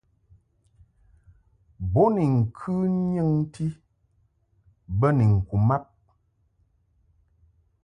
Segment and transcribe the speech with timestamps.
[1.91, 2.71] Bo ni ŋkɨ
[3.11, 3.65] nyɨŋti
[4.99, 5.83] bə ni ŋku mab.